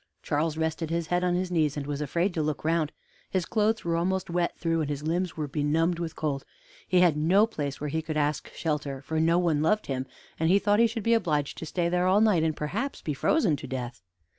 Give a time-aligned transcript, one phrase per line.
[0.23, 2.91] Charles rested his head on his knees, and was afraid to look round;
[3.29, 6.43] his clothes were almost wet through, and his limbs were benumbed with cold;
[6.87, 10.07] he had no place where he could ask shelter, for no one loved him;
[10.39, 13.13] and he thought he should be obliged to stay there all night, and perhaps be
[13.13, 14.01] frozen to death.